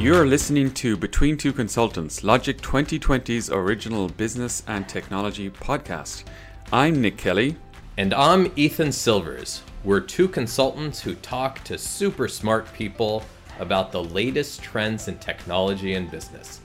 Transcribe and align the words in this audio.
You're 0.00 0.26
listening 0.26 0.72
to 0.76 0.96
Between 0.96 1.36
Two 1.36 1.52
Consultants, 1.52 2.24
Logic 2.24 2.56
2020's 2.56 3.50
original 3.50 4.08
business 4.08 4.62
and 4.66 4.88
technology 4.88 5.50
podcast. 5.50 6.24
I'm 6.72 7.02
Nick 7.02 7.18
Kelly. 7.18 7.54
And 7.98 8.14
I'm 8.14 8.50
Ethan 8.56 8.92
Silvers. 8.92 9.60
We're 9.84 10.00
two 10.00 10.26
consultants 10.26 11.02
who 11.02 11.16
talk 11.16 11.62
to 11.64 11.76
super 11.76 12.28
smart 12.28 12.72
people 12.72 13.22
about 13.58 13.92
the 13.92 14.02
latest 14.02 14.62
trends 14.62 15.06
in 15.06 15.18
technology 15.18 15.92
and 15.92 16.10
business. 16.10 16.62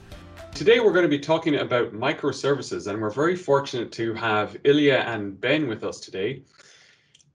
Today 0.54 0.79
we're 0.79 0.93
going 0.93 1.04
to 1.04 1.10
be 1.10 1.20
talking 1.20 1.56
about 1.56 1.92
microservices, 1.92 2.88
and 2.88 3.02
we're 3.02 3.10
very 3.10 3.36
fortunate 3.36 3.92
to 3.92 4.14
have 4.14 4.56
Ilya 4.64 5.04
and 5.07 5.42
Ben 5.42 5.68
with 5.68 5.83
us 5.83 6.00
today. 6.00 6.42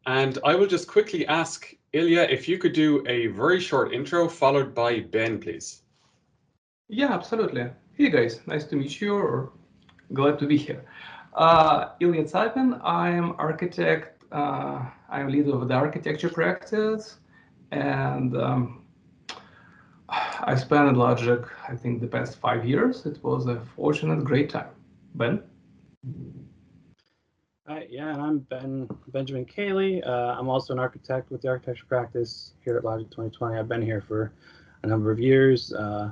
And 0.06 0.38
I 0.46 0.54
will 0.54 0.66
just 0.66 0.88
quickly 0.88 1.26
ask 1.26 1.74
Ilya 1.92 2.22
if 2.30 2.48
you 2.48 2.56
could 2.56 2.72
do 2.72 3.04
a 3.06 3.26
very 3.26 3.60
short 3.60 3.92
intro 3.92 4.30
followed 4.30 4.74
by 4.74 5.00
Ben, 5.00 5.38
please. 5.38 5.82
Yeah, 6.92 7.12
absolutely. 7.12 7.70
Hey 7.92 8.10
guys, 8.10 8.40
nice 8.48 8.64
to 8.64 8.74
meet 8.74 9.00
you 9.00 9.14
or 9.14 9.52
glad 10.12 10.40
to 10.40 10.46
be 10.46 10.56
here. 10.56 10.84
Uh, 11.34 11.90
Ilya 12.00 12.24
Tsapin, 12.24 12.80
I'm 12.82 13.36
architect. 13.38 14.24
Uh, 14.32 14.86
I'm 15.08 15.28
leader 15.28 15.54
of 15.54 15.68
the 15.68 15.74
architecture 15.74 16.28
practice 16.28 17.18
and 17.70 18.36
um, 18.36 18.82
I 20.08 20.56
spent 20.56 20.88
in 20.88 20.96
Logic, 20.96 21.40
I 21.68 21.76
think, 21.76 22.00
the 22.00 22.08
past 22.08 22.40
five 22.40 22.64
years. 22.64 23.06
It 23.06 23.22
was 23.22 23.46
a 23.46 23.60
fortunate, 23.76 24.24
great 24.24 24.50
time. 24.50 24.70
Ben? 25.14 25.44
Hi, 27.68 27.86
yeah, 27.88 28.14
and 28.14 28.20
I'm 28.20 28.38
Ben 28.40 28.88
Benjamin 29.12 29.44
Cayley. 29.44 30.02
Uh, 30.02 30.34
I'm 30.36 30.48
also 30.48 30.72
an 30.72 30.80
architect 30.80 31.30
with 31.30 31.42
the 31.42 31.48
architecture 31.50 31.86
practice 31.86 32.54
here 32.64 32.76
at 32.76 32.82
Logic 32.84 33.08
2020. 33.10 33.56
I've 33.56 33.68
been 33.68 33.80
here 33.80 34.00
for 34.00 34.32
a 34.82 34.88
number 34.88 35.12
of 35.12 35.20
years. 35.20 35.72
Uh, 35.72 36.10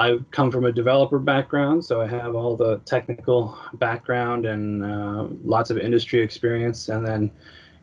I 0.00 0.18
come 0.30 0.50
from 0.50 0.64
a 0.64 0.72
developer 0.72 1.18
background, 1.18 1.84
so 1.84 2.00
I 2.00 2.06
have 2.06 2.34
all 2.34 2.56
the 2.56 2.78
technical 2.86 3.58
background 3.74 4.46
and 4.46 4.82
uh, 4.82 5.26
lots 5.44 5.68
of 5.68 5.76
industry 5.76 6.22
experience. 6.22 6.88
And 6.88 7.06
then, 7.06 7.30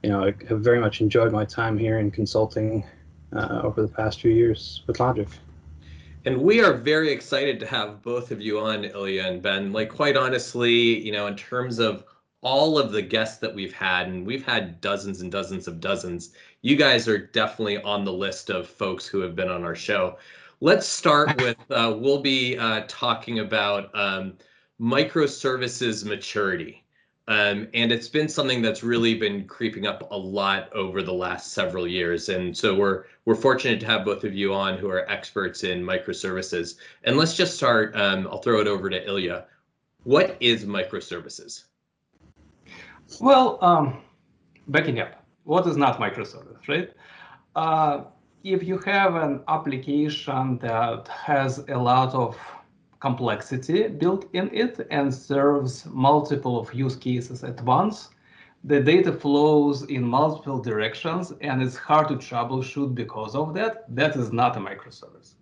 you 0.01 0.09
know, 0.09 0.23
I 0.23 0.33
have 0.49 0.61
very 0.61 0.79
much 0.79 0.99
enjoyed 0.99 1.31
my 1.31 1.45
time 1.45 1.77
here 1.77 1.99
in 1.99 2.09
consulting 2.09 2.83
uh, 3.33 3.61
over 3.63 3.83
the 3.83 3.87
past 3.87 4.19
few 4.19 4.31
years 4.31 4.81
with 4.87 4.99
Logic. 4.99 5.27
And 6.25 6.41
we 6.41 6.59
are 6.63 6.73
very 6.73 7.11
excited 7.11 7.59
to 7.59 7.67
have 7.67 8.01
both 8.01 8.31
of 8.31 8.41
you 8.41 8.59
on, 8.61 8.85
Ilya 8.85 9.23
and 9.23 9.39
Ben. 9.39 9.71
Like, 9.71 9.89
quite 9.89 10.17
honestly, 10.17 10.99
you 11.05 11.11
know, 11.11 11.27
in 11.27 11.35
terms 11.35 11.77
of 11.77 12.03
all 12.41 12.79
of 12.79 12.91
the 12.91 13.01
guests 13.03 13.37
that 13.37 13.53
we've 13.53 13.73
had, 13.73 14.07
and 14.07 14.25
we've 14.25 14.43
had 14.43 14.81
dozens 14.81 15.21
and 15.21 15.31
dozens 15.31 15.67
of 15.67 15.79
dozens, 15.79 16.31
you 16.63 16.77
guys 16.77 17.07
are 17.07 17.19
definitely 17.19 17.77
on 17.83 18.05
the 18.05 18.11
list 18.11 18.49
of 18.49 18.67
folks 18.67 19.05
who 19.05 19.19
have 19.19 19.35
been 19.35 19.49
on 19.49 19.63
our 19.63 19.75
show. 19.75 20.17
Let's 20.59 20.87
start 20.87 21.39
with 21.39 21.57
uh, 21.69 21.95
we'll 21.99 22.21
be 22.21 22.57
uh, 22.57 22.85
talking 22.87 23.39
about 23.39 23.91
um, 23.93 24.33
microservices 24.81 26.03
maturity. 26.03 26.83
Um, 27.27 27.67
and 27.73 27.91
it's 27.91 28.07
been 28.07 28.27
something 28.27 28.61
that's 28.61 28.83
really 28.83 29.13
been 29.13 29.45
creeping 29.45 29.85
up 29.85 30.09
a 30.09 30.17
lot 30.17 30.73
over 30.73 31.03
the 31.03 31.13
last 31.13 31.51
several 31.51 31.85
years. 31.85 32.29
And 32.29 32.57
so 32.57 32.73
we're 32.73 33.03
we're 33.25 33.35
fortunate 33.35 33.79
to 33.81 33.85
have 33.85 34.03
both 34.03 34.23
of 34.23 34.33
you 34.33 34.53
on 34.53 34.79
who 34.79 34.89
are 34.89 35.07
experts 35.11 35.63
in 35.63 35.83
microservices. 35.83 36.77
And 37.03 37.17
let's 37.17 37.35
just 37.35 37.55
start. 37.55 37.95
Um, 37.95 38.27
I'll 38.31 38.41
throw 38.41 38.59
it 38.59 38.67
over 38.67 38.89
to 38.89 39.05
Ilya. 39.05 39.45
What 40.05 40.37
is 40.39 40.65
microservices? 40.65 41.65
Well, 43.19 43.59
um, 43.61 44.01
backing 44.69 45.01
up, 45.01 45.23
what 45.43 45.67
is 45.67 45.77
not 45.77 45.99
microservice, 45.99 46.67
right? 46.67 46.91
Uh, 47.55 48.05
if 48.53 48.63
you 48.63 48.77
have 48.79 49.15
an 49.15 49.41
application 49.49 50.57
that 50.59 51.07
has 51.09 51.59
a 51.67 51.77
lot 51.77 52.13
of 52.13 52.37
complexity 52.99 53.87
built 53.87 54.25
in 54.33 54.49
it 54.53 54.87
and 54.89 55.13
serves 55.13 55.85
multiple 55.87 56.59
of 56.59 56.73
use 56.73 56.95
cases 56.95 57.43
at 57.43 57.61
once. 57.63 58.09
The 58.63 58.79
data 58.79 59.13
flows 59.13 59.83
in 59.83 60.03
multiple 60.03 60.59
directions 60.59 61.33
and 61.41 61.61
it's 61.61 61.75
hard 61.75 62.07
to 62.07 62.15
troubleshoot 62.15 62.95
because 62.95 63.35
of 63.35 63.53
that. 63.53 63.85
That 63.93 64.15
is 64.15 64.31
not 64.31 64.57
a 64.57 64.59
microservice. 64.59 65.33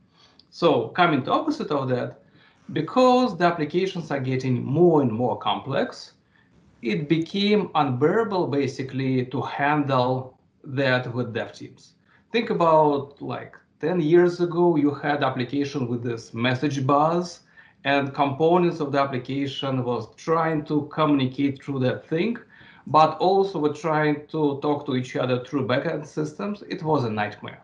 So 0.50 0.90
coming 0.90 1.24
to 1.24 1.32
opposite 1.32 1.72
of 1.72 1.88
that, 1.90 2.22
because 2.74 3.38
the 3.38 3.46
applications 3.46 4.12
are 4.12 4.20
getting 4.20 4.64
more 4.64 5.02
and 5.02 5.12
more 5.12 5.38
complex, 5.38 6.14
it 6.82 7.08
became 7.08 7.70
unbearable 7.76 8.48
basically 8.48 9.26
to 9.28 9.42
handle 9.42 10.38
that 10.64 11.14
with 11.14 11.34
dev 11.34 11.54
teams. 11.54 11.95
Think 12.36 12.50
about 12.50 13.22
like 13.22 13.56
10 13.80 14.02
years 14.02 14.42
ago, 14.42 14.76
you 14.76 14.94
had 14.94 15.24
application 15.24 15.88
with 15.88 16.04
this 16.04 16.34
message 16.34 16.86
bus 16.86 17.44
and 17.86 18.14
components 18.14 18.82
of 18.82 18.92
the 18.92 19.00
application 19.00 19.86
was 19.86 20.14
trying 20.18 20.66
to 20.66 20.90
communicate 20.92 21.64
through 21.64 21.80
that 21.88 22.06
thing, 22.06 22.36
but 22.88 23.18
also 23.20 23.60
were 23.60 23.72
trying 23.72 24.28
to 24.34 24.60
talk 24.62 24.86
to 24.86 24.98
each 24.98 25.16
other 25.16 25.46
through 25.46 25.66
backend 25.66 26.06
systems. 26.06 26.62
It 26.68 26.84
was 26.84 27.06
a 27.06 27.10
nightmare. 27.10 27.62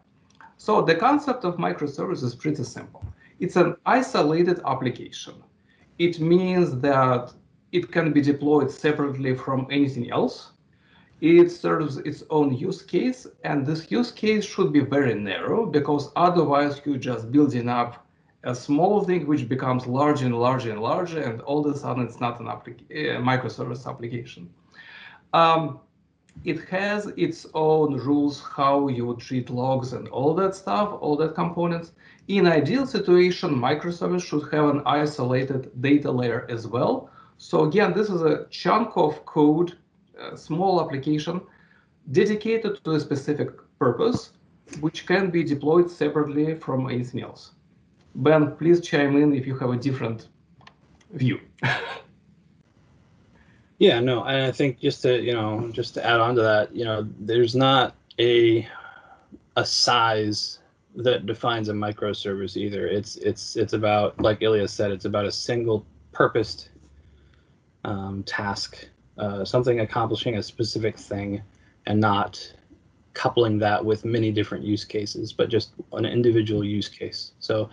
So 0.56 0.82
the 0.82 0.96
concept 0.96 1.44
of 1.44 1.58
microservice 1.58 2.24
is 2.24 2.34
pretty 2.34 2.64
simple. 2.64 3.04
It's 3.42 3.58
an 3.58 3.76
isolated 3.86 4.62
application. 4.66 5.34
It 6.00 6.22
means 6.22 6.80
that 6.80 7.34
it 7.74 7.92
can 7.92 8.14
be 8.14 8.22
deployed 8.22 8.72
separately 8.72 9.36
from 9.36 9.68
anything 9.70 10.10
else. 10.12 10.54
It 11.22 11.52
serves 11.52 11.98
its 11.98 12.24
own 12.32 12.54
use 12.58 12.82
case, 12.82 13.28
and 13.44 13.66
this 13.66 13.92
use 13.92 14.12
case 14.12 14.44
should 14.44 14.74
be 14.74 14.80
very 14.80 15.14
narrow 15.14 15.68
because 15.68 16.12
otherwise 16.16 16.82
you're 16.84 16.98
just 16.98 17.32
building 17.32 17.70
up 17.70 18.08
a 18.44 18.56
small 18.56 19.04
thing 19.04 19.28
which 19.28 19.48
becomes 19.48 19.86
larger 19.86 20.26
and 20.26 20.40
larger 20.40 20.72
and 20.72 20.82
larger, 20.82 21.22
and 21.22 21.42
all 21.42 21.64
of 21.64 21.76
a 21.76 21.78
sudden 21.78 22.04
it's 22.04 22.20
not 22.20 22.40
an 22.40 22.48
applica- 22.48 23.22
microservice 23.22 23.88
application. 23.88 24.50
Um, 25.34 25.80
it 26.44 26.62
has 26.70 27.08
its 27.18 27.46
own 27.54 27.98
rules 27.98 28.42
how 28.42 28.88
you 28.88 29.16
treat 29.20 29.52
logs 29.52 29.94
and 29.94 30.08
all 30.08 30.34
that 30.36 30.56
stuff, 30.56 30.98
all 31.02 31.16
that 31.18 31.36
components. 31.36 31.92
In 32.30 32.48
ideal 32.48 32.88
situation, 32.88 33.52
microservice 33.54 34.24
should 34.24 34.52
have 34.52 34.70
an 34.70 34.82
isolated 34.88 35.70
data 35.82 36.10
layer 36.10 36.48
as 36.50 36.66
well. 36.68 37.12
So 37.38 37.66
again, 37.66 37.94
this 37.94 38.10
is 38.10 38.22
a 38.22 38.48
chunk 38.50 38.96
of 38.96 39.24
code, 39.26 39.78
a 40.34 40.38
small 40.38 40.82
application 40.82 41.42
dedicated 42.12 42.84
to 42.84 42.92
a 42.92 43.00
specific 43.00 43.50
purpose, 43.80 44.32
which 44.80 45.06
can 45.06 45.30
be 45.30 45.44
deployed 45.44 45.90
separately 45.90 46.56
from 46.56 46.90
anything 46.90 47.22
else. 47.22 47.52
Ben, 48.16 48.56
please 48.58 48.82
chime 48.82 49.16
in 49.18 49.34
if 49.34 49.48
you 49.48 49.56
have 49.58 49.72
a 49.72 49.78
different 49.78 50.28
view. 51.14 51.40
yeah, 53.80 54.00
no, 54.00 54.24
and 54.24 54.46
I 54.46 54.52
think 54.52 54.80
just 54.80 55.02
to 55.04 55.22
you 55.22 55.34
know 55.34 55.70
just 55.72 55.94
to 55.96 56.06
add 56.06 56.20
on 56.20 56.36
to 56.36 56.42
that, 56.42 56.76
you 56.76 56.86
know, 56.86 57.08
there's 57.20 57.56
not 57.56 57.96
a 58.20 58.68
a 59.58 59.66
size 59.66 60.60
that 60.96 61.26
defines 61.26 61.70
a 61.70 61.74
microservice 61.74 62.58
either. 62.58 62.88
It's 62.88 63.16
it's 63.18 63.56
it's 63.56 63.74
about 63.74 64.20
like 64.20 64.42
Ilya 64.42 64.68
said, 64.68 64.92
it's 64.92 65.06
about 65.06 65.26
a 65.26 65.32
single 65.32 65.86
purposed 66.12 66.70
um, 67.84 68.24
task, 68.24 68.88
uh, 69.18 69.46
something 69.46 69.80
accomplishing 69.80 70.38
a 70.38 70.44
specific 70.44 70.98
thing, 70.98 71.42
and 71.86 72.00
not 72.00 72.54
coupling 73.14 73.60
that 73.60 73.84
with 73.84 74.06
many 74.06 74.32
different 74.32 74.64
use 74.64 74.86
cases, 74.86 75.34
but 75.34 75.50
just 75.50 75.72
an 75.94 76.06
individual 76.06 76.64
use 76.64 76.88
case. 76.88 77.34
So 77.40 77.70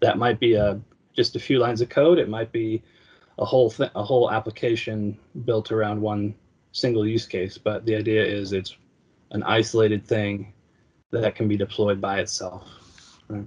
that 0.00 0.18
might 0.18 0.40
be 0.40 0.54
a 0.54 0.80
just 1.14 1.36
a 1.36 1.40
few 1.40 1.58
lines 1.58 1.80
of 1.80 1.88
code. 1.88 2.18
It 2.18 2.28
might 2.28 2.52
be 2.52 2.82
a 3.38 3.44
whole 3.44 3.70
th- 3.70 3.90
a 3.94 4.02
whole 4.02 4.30
application 4.30 5.18
built 5.44 5.72
around 5.72 6.00
one 6.00 6.34
single 6.72 7.06
use 7.06 7.26
case. 7.26 7.58
But 7.58 7.84
the 7.84 7.96
idea 7.96 8.24
is 8.24 8.52
it's 8.52 8.76
an 9.32 9.42
isolated 9.44 10.06
thing 10.06 10.52
that 11.10 11.34
can 11.34 11.48
be 11.48 11.56
deployed 11.56 12.00
by 12.00 12.20
itself. 12.20 12.68
Right? 13.28 13.46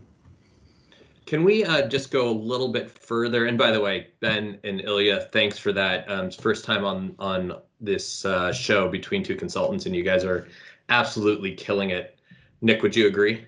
Can 1.25 1.44
we 1.44 1.64
uh, 1.64 1.88
just 1.88 2.12
go 2.12 2.30
a 2.30 2.31
little 2.31 2.70
bit 2.70 2.90
further? 2.92 3.46
And 3.46 3.58
by 3.58 3.72
the 3.72 3.80
way, 3.80 4.08
Ben 4.20 4.60
and 4.64 4.81
Ilya, 4.81 5.30
thanks 5.31 5.58
for 5.58 5.72
that. 5.74 6.10
Um, 6.10 6.31
first 6.31 6.66
time 6.66 6.84
on 6.86 7.16
on 7.20 7.60
this 7.80 8.25
uh, 8.25 8.52
show 8.52 8.90
between 8.90 9.24
two 9.24 9.36
consultants, 9.36 9.86
and 9.86 9.96
you 9.96 10.04
guys 10.04 10.24
are 10.24 10.48
absolutely 10.90 11.56
killing 11.56 11.92
it. 11.92 12.20
Nick, 12.62 12.81
would 12.81 12.96
you 12.96 13.08
agree? 13.08 13.46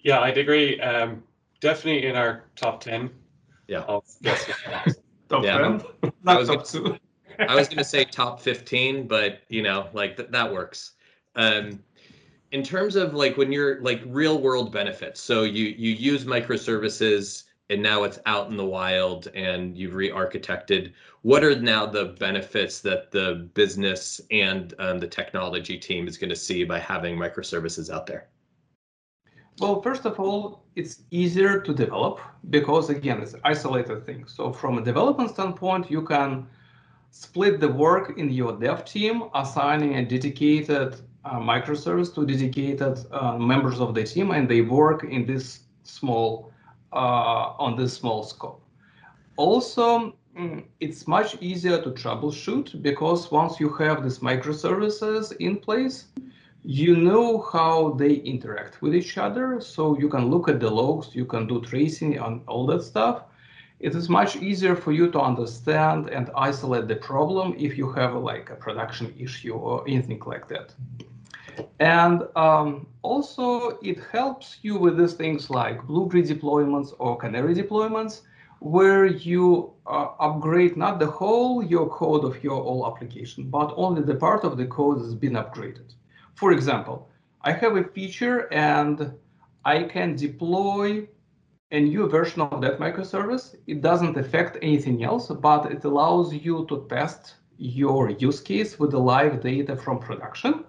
Yeah, 0.00 0.20
I'd 0.20 0.38
agree. 0.38 0.80
Um, 0.80 1.22
definitely 1.60 2.06
in 2.06 2.16
our 2.16 2.44
top 2.54 2.80
10 2.80 3.10
yeah 3.68 3.80
of 3.80 4.04
top 5.28 5.44
yeah, 5.44 5.58
10 5.58 5.82
not 6.22 6.46
top 6.46 6.46
gonna, 6.46 6.64
2 6.64 6.96
i 7.48 7.54
was 7.54 7.68
going 7.68 7.78
to 7.78 7.84
say 7.84 8.04
top 8.04 8.40
15 8.40 9.06
but 9.06 9.40
you 9.48 9.62
know 9.62 9.88
like 9.92 10.16
th- 10.16 10.30
that 10.30 10.52
works 10.52 10.92
um 11.34 11.82
in 12.52 12.62
terms 12.62 12.96
of 12.96 13.14
like 13.14 13.36
when 13.36 13.52
you're 13.52 13.80
like 13.80 14.02
real 14.06 14.40
world 14.40 14.72
benefits 14.72 15.20
so 15.20 15.42
you 15.42 15.66
you 15.76 15.92
use 15.92 16.24
microservices 16.24 17.44
and 17.68 17.82
now 17.82 18.04
it's 18.04 18.18
out 18.26 18.50
in 18.50 18.56
the 18.56 18.64
wild 18.64 19.26
and 19.34 19.76
you've 19.76 19.94
re-architected 19.94 20.92
what 21.22 21.42
are 21.42 21.58
now 21.60 21.84
the 21.84 22.16
benefits 22.20 22.80
that 22.80 23.10
the 23.10 23.48
business 23.54 24.20
and 24.30 24.74
um, 24.78 24.98
the 24.98 25.08
technology 25.08 25.76
team 25.76 26.06
is 26.06 26.16
going 26.16 26.30
to 26.30 26.36
see 26.36 26.62
by 26.64 26.78
having 26.78 27.16
microservices 27.16 27.90
out 27.92 28.06
there 28.06 28.28
Well, 29.58 29.80
first 29.80 30.04
of 30.04 30.20
all, 30.20 30.66
it's 30.74 31.04
easier 31.10 31.60
to 31.62 31.72
develop 31.72 32.20
because 32.50 32.90
again, 32.90 33.22
it's 33.22 33.34
isolated 33.42 34.04
thing. 34.04 34.26
So 34.28 34.52
from 34.52 34.76
a 34.76 34.82
development 34.84 35.30
standpoint, 35.30 35.90
you 35.90 36.02
can 36.02 36.46
split 37.10 37.60
the 37.60 37.68
work 37.68 38.18
in 38.18 38.30
your 38.30 38.52
dev 38.58 38.84
team, 38.84 39.24
assigning 39.34 39.96
a 39.96 40.04
dedicated 40.04 41.00
microservice 41.34 42.14
to 42.14 42.24
dedicated 42.26 42.98
uh, 43.10 43.36
members 43.36 43.80
of 43.80 43.94
the 43.94 44.04
team, 44.04 44.30
and 44.30 44.48
they 44.48 44.60
work 44.60 45.04
in 45.04 45.26
this 45.26 45.60
small 45.82 46.52
uh, 46.92 47.52
on 47.58 47.76
this 47.76 47.92
small 47.94 48.22
scope. 48.22 48.62
Also, 49.36 50.16
mm, 50.38 50.64
it's 50.80 51.06
much 51.06 51.36
easier 51.42 51.82
to 51.82 51.90
troubleshoot 51.90 52.80
because 52.82 53.30
once 53.30 53.60
you 53.60 53.68
have 53.74 54.02
these 54.02 54.20
microservices 54.20 55.34
in 55.40 55.56
place, 55.56 56.06
you 56.62 56.96
know 56.96 57.42
how 57.52 57.90
they 57.92 58.14
interact 58.14 58.82
with 58.82 58.94
each 58.94 59.18
other. 59.18 59.60
So 59.60 59.98
you 59.98 60.08
can 60.08 60.30
look 60.30 60.48
at 60.48 60.58
the 60.58 60.70
logs, 60.70 61.14
you 61.14 61.24
can 61.24 61.46
do 61.46 61.60
tracing 61.60 62.18
and 62.18 62.40
all 62.48 62.66
that 62.66 62.82
stuff. 62.82 63.22
It 63.78 63.94
is 63.94 64.08
much 64.08 64.36
easier 64.36 64.74
for 64.74 64.90
you 64.90 65.10
to 65.10 65.20
understand 65.20 66.08
and 66.08 66.30
isolate 66.34 66.88
the 66.88 66.96
problem 66.96 67.54
if 67.58 67.76
you 67.76 67.92
have 67.92 68.14
like 68.14 68.48
a 68.48 68.56
production 68.56 69.14
issue 69.18 69.52
or 69.52 69.84
anything 69.86 70.20
like 70.24 70.48
that. 70.48 70.72
And 71.80 72.22
um, 72.36 72.86
also 73.02 73.78
it 73.82 73.98
helps 74.12 74.58
you 74.62 74.78
with 74.78 74.98
these 74.98 75.14
things 75.14 75.50
like 75.50 75.86
Blue-green 75.86 76.26
deployments 76.26 76.94
or 76.98 77.16
Canary 77.16 77.54
deployments, 77.54 78.22
where 78.60 79.06
you 79.06 79.72
uh, 79.86 80.08
upgrade 80.18 80.76
not 80.76 80.98
the 80.98 81.06
whole 81.06 81.62
your 81.62 81.88
code 81.88 82.24
of 82.24 82.42
your 82.42 82.62
whole 82.62 82.86
application, 82.86 83.50
but 83.50 83.72
only 83.76 84.02
the 84.02 84.14
part 84.14 84.44
of 84.44 84.56
the 84.56 84.66
code 84.66 85.00
that's 85.00 85.14
been 85.14 85.34
upgraded. 85.34 85.94
For 86.34 86.52
example, 86.52 87.08
I 87.42 87.52
have 87.52 87.76
a 87.76 87.84
feature 87.84 88.52
and 88.52 89.12
I 89.64 89.84
can 89.84 90.16
deploy 90.16 91.06
a 91.70 91.80
new 91.80 92.08
version 92.08 92.42
of 92.42 92.60
that 92.60 92.78
microservice. 92.78 93.56
It 93.66 93.82
doesn't 93.82 94.16
affect 94.16 94.56
anything 94.62 95.04
else, 95.04 95.28
but 95.28 95.70
it 95.70 95.84
allows 95.84 96.32
you 96.32 96.64
to 96.68 96.86
test 96.88 97.36
your 97.58 98.10
use 98.10 98.40
case 98.40 98.78
with 98.78 98.90
the 98.92 98.98
live 98.98 99.40
data 99.42 99.76
from 99.76 99.98
production 99.98 100.64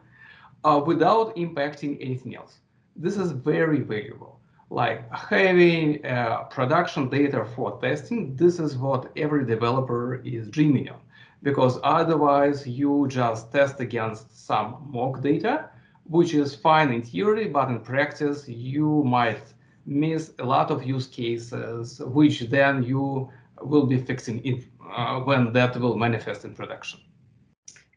uh, 0.68 0.80
without 0.92 1.36
impacting 1.36 1.98
anything 2.02 2.36
else. 2.36 2.54
This 2.96 3.16
is 3.18 3.31
very 3.31 3.81
valuable. 3.81 4.34
Like 4.69 5.00
having 5.14 6.06
uh, 6.06 6.44
production 6.56 7.10
data 7.10 7.46
for 7.56 7.80
testing, 7.80 8.36
this 8.36 8.60
is 8.60 8.75
what 8.75 9.12
every 9.16 9.46
developer 9.46 10.16
is 10.25 10.50
dreaming 10.50 10.90
of 10.90 11.00
because 11.44 11.80
otherwise 11.84 12.68
you 12.68 13.08
just 13.08 13.52
test 13.52 13.80
against 13.80 14.46
some 14.48 14.69
mock 14.96 15.22
data, 15.22 15.69
which 16.04 16.34
is 16.34 16.56
fine 16.56 16.92
in 16.92 17.02
theory, 17.02 17.48
but 17.48 17.69
in 17.69 17.80
practice 17.80 18.48
you 18.48 19.04
might 19.04 19.46
miss 19.86 20.34
a 20.40 20.46
lot 20.46 20.72
of 20.72 20.84
use 20.84 21.08
cases, 21.08 22.02
which 22.18 22.42
then 22.50 22.84
you 22.84 23.30
will 23.62 23.86
be 23.86 23.98
fixing 23.98 24.44
it, 24.46 24.66
uh, 24.92 25.19
when 25.22 25.54
that 25.54 25.80
will 25.80 25.96
manifest 25.96 26.44
in 26.44 26.54
production. 26.54 27.00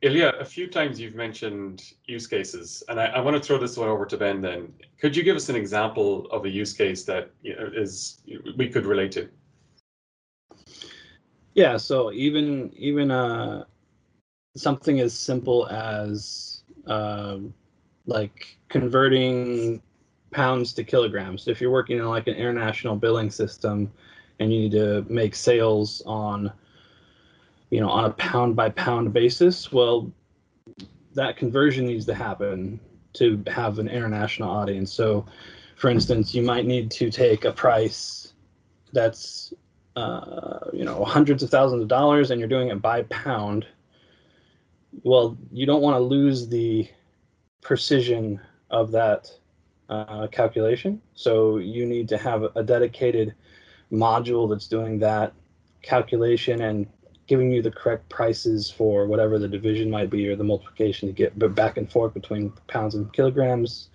Ilya, 0.03 0.35
a 0.41 0.45
few 0.45 0.67
times 0.67 0.99
you've 0.99 1.15
mentioned 1.15 1.93
use 2.07 2.27
cases, 2.27 2.83
and 2.89 2.99
I, 2.99 3.07
I, 3.07 3.21
want 3.21 3.37
to 3.37 3.43
throw 3.43 3.59
this 3.59 3.77
one 3.77 3.89
over 3.89 4.07
to 4.07 4.17
Ben. 4.17 4.41
Then, 4.41 4.73
could 4.99 5.15
you 5.15 5.23
give 5.23 5.37
us 5.37 5.51
an 5.51 5.57
example 5.57 6.27
of 6.31 6.47
a 6.47 6.49
use 6.49 6.73
case 6.73 7.05
that 7.05 7.31
you 7.43 7.55
know, 7.55 7.71
is 7.75 8.23
we 8.57 8.69
could 8.69 8.87
relate 8.87 9.13
to? 9.13 9.29
Yeah, 11.55 11.77
so 11.77 12.13
even 12.13 12.73
even 12.75 13.11
uh, 13.11 13.65
something 14.57 15.01
as 15.01 15.13
simple 15.13 15.67
as 15.69 16.63
um, 16.87 17.53
like 18.07 18.57
converting 18.71 19.83
pounds 20.31 20.73
to 20.75 20.85
kilograms. 20.85 21.47
If 21.47 21.61
you're 21.61 21.71
working 21.71 21.99
in 21.99 22.07
like 22.07 22.27
an 22.27 22.35
international 22.35 22.97
billing 22.97 23.31
system 23.31 23.93
and 24.39 24.53
you 24.53 24.61
need 24.61 24.73
to 24.73 25.05
make 25.09 25.35
sales 25.35 26.03
on 26.07 26.51
you 27.71 27.81
know 27.81 27.89
on 27.89 28.05
a 28.05 28.11
pound 28.11 28.57
by 28.57 28.71
pound 28.71 29.13
basis, 29.13 29.73
well 29.73 30.11
that 31.15 31.37
conversion 31.37 31.87
needs 31.87 32.07
to 32.07 32.15
happen 32.15 32.79
to 33.13 33.43
have 33.49 33.79
an 33.79 33.89
international 33.89 34.49
audience. 34.49 34.93
So 34.93 35.27
for 35.77 35.91
instance, 35.91 36.35
you 36.35 36.43
might 36.43 36.67
need 36.67 36.91
to 36.93 37.11
take 37.11 37.45
a 37.45 37.53
price 37.53 38.33
that's 38.93 39.53
uh, 39.97 40.71
you 40.73 40.85
know 40.85 41.05
hundreds 41.05 41.43
of 41.43 41.51
thousands 41.51 41.83
of 41.83 41.89
dollars 41.89 42.31
and 42.31 42.39
you're 42.39 42.49
doing 42.49 42.69
it 42.69 42.81
by 42.81 43.03
pound 43.05 43.67
well 45.03 45.37
you 45.53 45.67
don't 45.67 45.83
want 45.83 45.95
to 45.97 46.01
lose 46.01 46.49
the 46.49 46.89
precision 47.61 48.41
of 48.71 48.93
that 48.93 49.31
uh, 49.89 50.27
calculation 50.29 51.01
so 51.15 51.59
you 51.59 51.85
need 51.85 52.09
to 52.09 52.17
have 52.17 52.45
a 52.55 52.63
dedicated 52.63 53.35
module 53.91 54.49
that's 54.49 54.69
doing 54.69 54.99
that 54.99 55.33
calculation 55.83 56.63
and 56.63 56.87
giving 57.31 57.51
you 57.51 57.63
the 57.63 57.71
correct 57.71 58.07
prices 58.09 58.71
for 58.71 59.07
whatever 59.07 59.39
the 59.39 59.49
division 59.49 59.89
might 59.89 60.11
be 60.11 60.29
or 60.29 60.37
the 60.37 60.45
multiplication 60.45 61.09
to 61.09 61.15
get 61.15 61.39
but 61.39 61.55
back 61.55 61.79
and 61.79 61.91
forth 61.91 62.13
between 62.13 62.53
pounds 62.67 62.97
and 62.97 63.13
kilograms 63.13 63.89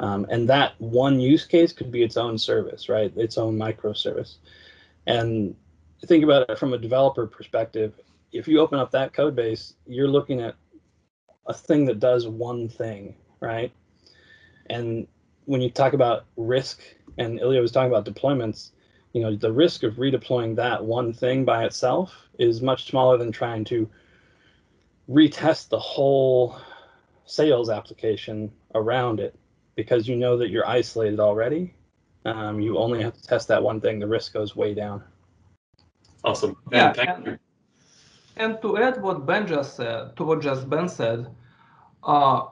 um, 0.00 0.26
and 0.30 0.48
that 0.48 0.78
one 0.78 1.18
use 1.18 1.44
case 1.44 1.72
could 1.72 1.90
be 1.90 2.02
its 2.02 2.16
own 2.16 2.36
service 2.36 2.88
right 2.88 3.12
its 3.16 3.38
own 3.38 3.56
microservice 3.56 4.36
and 5.06 5.56
think 6.06 6.24
about 6.24 6.48
it 6.50 6.58
from 6.58 6.74
a 6.74 6.78
developer 6.78 7.26
perspective. 7.26 7.94
If 8.32 8.48
you 8.48 8.60
open 8.60 8.78
up 8.78 8.90
that 8.92 9.12
code 9.12 9.34
base, 9.34 9.74
you're 9.86 10.08
looking 10.08 10.40
at 10.40 10.56
a 11.46 11.54
thing 11.54 11.84
that 11.86 12.00
does 12.00 12.26
one 12.26 12.68
thing, 12.68 13.16
right? 13.40 13.72
And 14.70 15.06
when 15.44 15.60
you 15.60 15.70
talk 15.70 15.92
about 15.92 16.26
risk, 16.36 16.80
and 17.18 17.38
Ilya 17.38 17.60
was 17.60 17.70
talking 17.70 17.92
about 17.92 18.06
deployments, 18.06 18.70
you 19.14 19.22
know, 19.22 19.34
the 19.34 19.50
risk 19.50 19.82
of 19.84 19.94
redeploying 19.94 20.54
that 20.56 20.84
one 20.84 21.14
thing 21.14 21.46
by 21.46 21.64
itself 21.64 22.28
is 22.38 22.60
much 22.60 22.90
smaller 22.90 23.16
than 23.16 23.32
trying 23.32 23.64
to 23.64 23.88
retest 25.08 25.70
the 25.70 25.78
whole 25.78 26.58
sales 27.24 27.70
application 27.70 28.52
around 28.74 29.20
it 29.20 29.34
because 29.76 30.06
you 30.06 30.16
know 30.16 30.36
that 30.36 30.50
you're 30.50 30.68
isolated 30.68 31.20
already 31.20 31.74
um, 32.24 32.60
you 32.60 32.78
only 32.78 33.02
have 33.02 33.14
to 33.14 33.22
test 33.22 33.48
that 33.48 33.62
one 33.62 33.80
thing. 33.80 33.98
The 33.98 34.06
risk 34.06 34.32
goes 34.32 34.56
way 34.56 34.74
down. 34.74 35.02
Awesome. 36.22 36.56
yeah, 36.72 36.92
and, 36.98 37.38
and, 38.36 38.62
to 38.62 38.78
add 38.78 39.02
what 39.02 39.26
Ben 39.26 39.46
just 39.46 39.76
said, 39.76 40.16
to 40.16 40.24
what 40.24 40.40
just 40.40 40.70
Ben 40.70 40.88
said, 40.88 41.26
uh, 42.02 42.46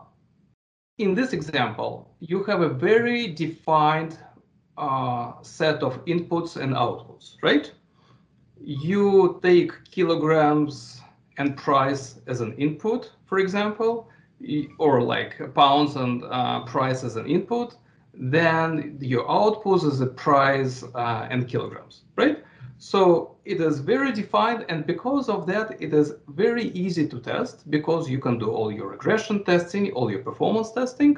in 0.98 1.14
this 1.14 1.32
example, 1.32 2.14
you 2.20 2.44
have 2.44 2.60
a 2.60 2.68
very 2.68 3.28
defined 3.28 4.18
uh, 4.86 5.42
set 5.42 5.82
of 5.82 6.04
inputs 6.06 6.56
and 6.56 6.74
outputs, 6.74 7.36
right? 7.42 7.72
You 8.60 9.40
take 9.42 9.72
kilograms 9.90 11.00
and 11.38 11.56
price 11.56 12.20
as 12.26 12.40
an 12.40 12.52
input, 12.54 13.10
for 13.26 13.38
example, 13.38 14.08
or 14.78 15.02
like 15.02 15.32
pounds 15.54 15.96
and 15.96 16.22
uh, 16.24 16.64
price 16.64 17.04
as 17.04 17.16
an 17.16 17.26
input 17.26 17.76
then 18.14 18.98
your 19.00 19.30
output 19.30 19.82
is 19.84 19.98
the 19.98 20.06
price 20.06 20.84
uh, 20.94 21.28
in 21.30 21.46
kilograms, 21.46 22.02
right? 22.16 22.44
So 22.78 23.36
it 23.44 23.60
is 23.60 23.78
very 23.78 24.12
defined, 24.12 24.66
and 24.68 24.84
because 24.86 25.28
of 25.28 25.46
that, 25.46 25.80
it 25.80 25.94
is 25.94 26.14
very 26.28 26.64
easy 26.70 27.06
to 27.08 27.20
test 27.20 27.70
because 27.70 28.10
you 28.10 28.18
can 28.18 28.38
do 28.38 28.50
all 28.50 28.72
your 28.72 28.88
regression 28.88 29.44
testing, 29.44 29.92
all 29.92 30.10
your 30.10 30.22
performance 30.22 30.72
testing 30.72 31.16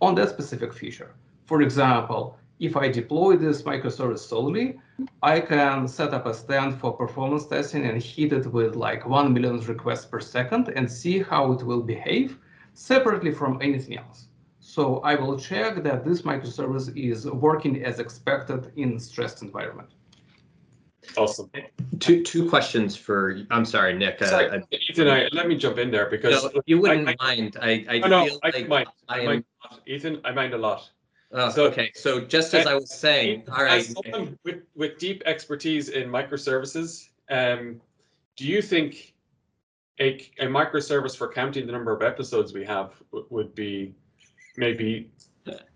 on 0.00 0.14
that 0.16 0.28
specific 0.28 0.72
feature. 0.72 1.14
For 1.46 1.62
example, 1.62 2.38
if 2.58 2.76
I 2.76 2.88
deploy 2.88 3.36
this 3.36 3.62
microservice 3.62 4.20
solely, 4.20 4.78
I 5.22 5.40
can 5.40 5.86
set 5.86 6.14
up 6.14 6.26
a 6.26 6.32
stand 6.32 6.80
for 6.80 6.92
performance 6.92 7.46
testing 7.46 7.84
and 7.84 8.02
hit 8.02 8.32
it 8.32 8.46
with 8.46 8.76
like 8.76 9.06
1 9.06 9.32
million 9.32 9.60
requests 9.60 10.06
per 10.06 10.20
second 10.20 10.68
and 10.68 10.90
see 10.90 11.20
how 11.20 11.52
it 11.52 11.62
will 11.62 11.82
behave 11.82 12.38
separately 12.72 13.30
from 13.30 13.58
anything 13.60 13.98
else. 13.98 14.28
So 14.60 14.98
I 15.00 15.14
will 15.14 15.38
check 15.38 15.82
that 15.82 16.04
this 16.04 16.22
microservice 16.22 16.94
is 16.96 17.26
working 17.26 17.84
as 17.84 17.98
expected 17.98 18.72
in 18.76 18.98
stressed 18.98 19.42
environment. 19.42 19.90
Awesome. 21.16 21.50
Two 22.00 22.22
two 22.24 22.48
questions 22.48 22.96
for 22.96 23.38
I'm 23.50 23.64
sorry, 23.64 23.96
Nick. 23.96 24.20
Uh, 24.20 24.26
sorry, 24.26 24.50
uh, 24.50 24.60
Ethan, 24.90 25.08
I, 25.08 25.28
let 25.32 25.46
me 25.46 25.56
jump 25.56 25.78
in 25.78 25.90
there 25.90 26.10
because 26.10 26.42
no, 26.42 26.62
you 26.66 26.80
wouldn't 26.80 27.08
I, 27.08 27.14
mind. 27.20 27.56
I 27.62 27.86
I 27.88 27.98
no, 27.98 28.08
no, 28.08 28.40
I 28.42 28.50
like 28.50 28.68
mind. 28.68 28.88
I, 29.08 29.20
I 29.20 29.26
mind. 29.26 29.44
Ethan, 29.86 30.20
I 30.24 30.32
mind 30.32 30.52
a 30.52 30.58
lot. 30.58 30.90
Oh, 31.32 31.50
so, 31.50 31.64
okay, 31.66 31.90
so 31.94 32.20
just 32.20 32.54
as 32.54 32.66
I 32.66 32.74
was 32.74 32.94
saying, 32.94 33.44
all 33.50 33.64
right. 33.64 33.84
someone 33.84 34.38
with, 34.44 34.62
with 34.76 34.98
deep 34.98 35.22
expertise 35.26 35.88
in 35.88 36.08
microservices, 36.08 37.08
um, 37.30 37.80
do 38.36 38.46
you 38.46 38.62
think 38.62 39.14
a, 40.00 40.30
a 40.38 40.46
microservice 40.46 41.16
for 41.16 41.28
counting 41.28 41.66
the 41.66 41.72
number 41.72 41.92
of 41.92 42.02
episodes 42.02 42.52
we 42.52 42.64
have 42.64 42.92
would 43.30 43.54
be 43.54 43.94
maybe 44.56 45.10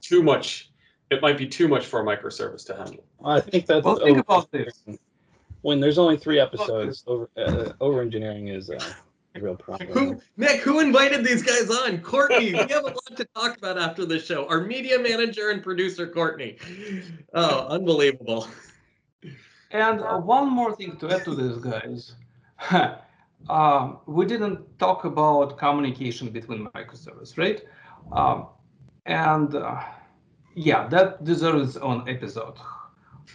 too 0.00 0.22
much. 0.22 0.70
It 1.10 1.22
might 1.22 1.38
be 1.38 1.46
too 1.46 1.68
much 1.68 1.86
for 1.86 2.00
a 2.00 2.04
microservice 2.04 2.64
to 2.66 2.76
handle. 2.76 3.04
I 3.24 3.40
think 3.40 3.66
that's 3.66 3.84
well, 3.84 3.98
think 3.98 4.18
about 4.18 4.50
this. 4.52 4.82
When 5.62 5.80
there's 5.80 5.98
only 5.98 6.16
three 6.16 6.38
episodes, 6.38 7.02
over 7.06 7.28
uh, 7.36 7.72
over 7.80 8.00
engineering 8.00 8.48
is 8.48 8.70
uh, 8.70 8.78
real 9.38 9.54
problem. 9.54 9.90
Who, 9.92 10.20
Nick, 10.36 10.60
who 10.60 10.80
invited 10.80 11.24
these 11.24 11.42
guys 11.42 11.70
on? 11.70 12.00
Courtney, 12.00 12.52
we 12.52 12.58
have 12.58 12.84
a 12.84 12.88
lot 12.88 13.16
to 13.16 13.24
talk 13.36 13.56
about 13.56 13.78
after 13.78 14.04
the 14.04 14.18
show. 14.18 14.48
Our 14.48 14.60
media 14.62 14.98
manager 14.98 15.50
and 15.50 15.62
producer, 15.62 16.08
Courtney. 16.08 16.58
Oh, 17.34 17.68
unbelievable. 17.68 18.48
And 19.70 20.00
uh, 20.00 20.18
one 20.18 20.50
more 20.50 20.74
thing 20.74 20.96
to 20.98 21.10
add 21.10 21.24
to 21.24 21.34
this, 21.34 21.58
guys. 21.58 22.14
um, 23.48 23.98
we 24.06 24.26
didn't 24.26 24.78
talk 24.78 25.04
about 25.04 25.56
communication 25.58 26.30
between 26.30 26.66
microservices, 26.68 27.38
right? 27.38 27.62
Um, 28.12 28.48
and 29.06 29.54
uh, 29.54 29.80
yeah, 30.54 30.88
that 30.88 31.22
deserves 31.24 31.68
its 31.68 31.76
own 31.76 32.08
episode. 32.08 32.56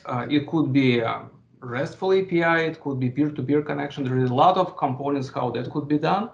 Uh, 0.05 0.27
it 0.29 0.45
could 0.47 0.73
be 0.73 0.99
a 0.99 1.25
RESTful 1.65 2.13
API, 2.13 2.67
it 2.67 2.79
could 2.79 2.99
be 2.99 3.09
peer-to-peer 3.09 3.63
connection. 3.63 4.03
There 4.03 4.19
is 4.19 4.29
a 4.29 4.33
lot 4.33 4.55
of 4.55 4.77
components 4.77 5.29
how 5.29 5.49
that 5.51 5.71
could 5.71 5.87
be 5.87 5.97
done. 5.97 6.29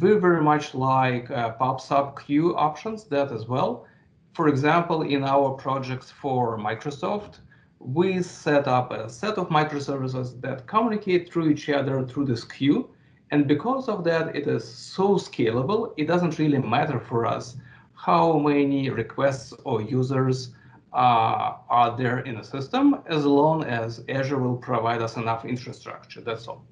We 0.00 0.14
very 0.14 0.42
much 0.42 0.74
like 0.74 1.30
uh, 1.30 1.54
PubSub 1.56 2.24
queue 2.24 2.56
options, 2.56 3.04
that 3.04 3.30
as 3.30 3.46
well. 3.46 3.86
For 4.34 4.48
example, 4.48 5.02
in 5.02 5.22
our 5.22 5.50
projects 5.50 6.10
for 6.10 6.58
Microsoft, 6.58 7.38
we 7.78 8.22
set 8.22 8.66
up 8.66 8.90
a 8.90 9.08
set 9.08 9.38
of 9.38 9.48
microservices 9.50 10.40
that 10.40 10.66
communicate 10.66 11.32
through 11.32 11.50
each 11.50 11.68
other 11.68 12.04
through 12.04 12.26
this 12.26 12.44
queue. 12.44 12.90
And 13.30 13.46
because 13.46 13.88
of 13.88 14.02
that, 14.04 14.34
it 14.34 14.46
is 14.46 14.64
so 14.64 15.16
scalable, 15.16 15.92
it 15.96 16.06
doesn't 16.06 16.38
really 16.38 16.58
matter 16.58 16.98
for 16.98 17.24
us 17.24 17.56
how 17.94 18.38
many 18.38 18.90
requests 18.90 19.52
or 19.64 19.80
users 19.80 20.50
are 20.92 21.96
there 21.96 22.20
in 22.20 22.36
the 22.36 22.42
system, 22.42 23.02
as 23.06 23.24
long 23.24 23.64
as 23.64 24.04
Azure 24.08 24.38
will 24.38 24.56
provide 24.56 25.00
us 25.00 25.16
enough 25.16 25.44
infrastructure. 25.44 26.20
That's 26.20 26.46
all. 26.48 26.66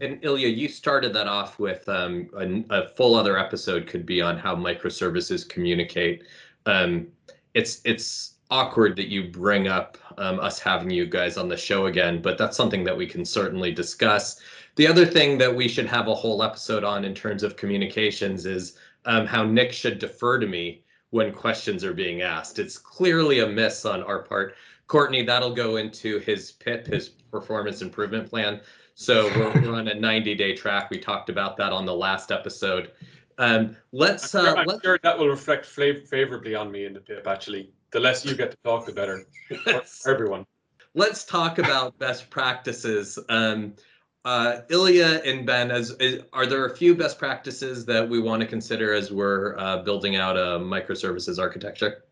And 0.00 0.18
Ilya, 0.22 0.48
you 0.48 0.68
started 0.68 1.12
that 1.14 1.28
off 1.28 1.58
with 1.58 1.88
um, 1.88 2.28
a, 2.36 2.76
a, 2.76 2.88
full 2.88 3.14
other 3.14 3.38
episode 3.38 3.86
could 3.86 4.04
be 4.04 4.20
on 4.20 4.36
how 4.36 4.56
microservices 4.56 5.48
communicate. 5.48 6.24
Um, 6.66 7.06
it's 7.54 7.80
it's 7.84 8.34
awkward 8.50 8.96
that 8.96 9.08
you 9.08 9.30
bring 9.30 9.68
up 9.68 9.96
um, 10.18 10.40
us 10.40 10.58
having 10.58 10.90
you 10.90 11.06
guys 11.06 11.36
on 11.36 11.48
the 11.48 11.56
show 11.56 11.86
again, 11.86 12.20
but 12.20 12.36
that's 12.36 12.56
something 12.56 12.84
that 12.84 12.96
we 12.96 13.06
can 13.06 13.24
certainly 13.24 13.72
discuss. 13.72 14.40
The 14.74 14.86
other 14.86 15.06
thing 15.06 15.38
that 15.38 15.54
we 15.54 15.68
should 15.68 15.86
have 15.86 16.08
a 16.08 16.14
whole 16.14 16.42
episode 16.42 16.84
on 16.84 17.04
in 17.04 17.14
terms 17.14 17.42
of 17.42 17.56
communications 17.56 18.44
is 18.44 18.76
um, 19.04 19.24
how 19.26 19.44
Nick 19.44 19.72
should 19.72 19.98
defer 19.98 20.38
to 20.38 20.46
me 20.46 20.82
when 21.12 21.30
questions 21.30 21.84
are 21.84 21.92
being 21.92 22.22
asked. 22.22 22.58
It's 22.58 22.78
clearly 22.78 23.40
a 23.40 23.46
miss 23.46 23.84
on 23.84 24.02
our 24.02 24.22
part. 24.22 24.54
Courtney, 24.86 25.22
that'll 25.22 25.54
go 25.54 25.76
into 25.76 26.18
his 26.20 26.52
PIP, 26.52 26.86
his 26.86 27.10
performance 27.10 27.82
improvement 27.82 28.28
plan. 28.28 28.62
So 28.94 29.26
we're, 29.36 29.60
we're 29.60 29.74
on 29.74 29.88
a 29.88 29.94
90 29.94 30.34
day 30.34 30.56
track. 30.56 30.90
We 30.90 30.98
talked 30.98 31.28
about 31.28 31.58
that 31.58 31.70
on 31.70 31.84
the 31.84 31.94
last 31.94 32.32
episode. 32.32 32.92
Um, 33.36 33.76
let's. 33.92 34.34
I'm, 34.34 34.40
uh, 34.40 34.48
sure, 34.48 34.58
I'm 34.58 34.66
let's, 34.66 34.82
sure 34.82 34.98
that 35.02 35.18
will 35.18 35.28
reflect 35.28 35.66
favorably 35.66 36.54
on 36.54 36.70
me 36.70 36.86
in 36.86 36.94
the 36.94 37.00
PIP, 37.00 37.26
actually. 37.26 37.70
The 37.90 38.00
less 38.00 38.24
you 38.24 38.34
get 38.34 38.50
to 38.52 38.56
talk, 38.64 38.86
the 38.86 38.92
better 38.92 39.26
for 39.64 39.82
everyone. 40.10 40.46
Let's 40.94 41.24
talk 41.24 41.58
about 41.58 41.98
best 41.98 42.30
practices. 42.30 43.18
Um, 43.28 43.74
uh, 44.24 44.60
Ilya 44.70 45.22
and 45.24 45.44
Ben, 45.44 45.70
as, 45.70 45.96
are 46.32 46.46
there 46.46 46.66
a 46.66 46.76
few 46.76 46.94
best 46.94 47.18
practices 47.18 47.84
that 47.86 48.08
we 48.08 48.20
want 48.20 48.40
to 48.40 48.46
consider 48.46 48.94
as 48.94 49.10
we're 49.10 49.58
uh, 49.58 49.82
building 49.82 50.16
out 50.16 50.36
a 50.36 50.58
microservices 50.60 51.38
architecture? 51.38 52.04